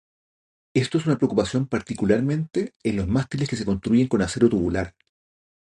Esto 0.73 0.97
es 0.97 1.05
una 1.05 1.15
preocupación 1.19 1.67
particularmente 1.67 2.73
en 2.81 2.95
los 2.95 3.07
mástiles 3.07 3.47
que 3.47 3.55
se 3.55 3.65
construyen 3.65 4.07
con 4.07 4.23
acero 4.23 4.49
tubular. 4.49 4.95